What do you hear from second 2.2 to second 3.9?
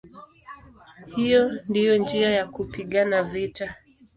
ya kupigana vita".